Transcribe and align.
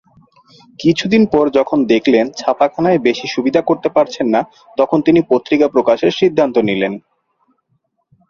কিছুদিন 0.79 1.23
পর 1.33 1.45
যখন 1.57 1.79
দেখলেন 1.93 2.25
ছাপাখানায় 2.37 2.99
বেশি 2.99 3.27
সুবিধা 3.27 3.61
করতে 3.69 3.89
পারছেন 3.95 4.27
না 4.35 4.41
তখন 4.77 4.97
তিনি 5.07 5.19
পত্রিকা 5.31 5.67
প্রকাশের 5.73 6.11
সিদ্ধান্ত 6.19 6.55
নিলেন। 6.69 6.93